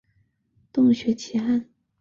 [0.73, 1.67] 洞穴奇案。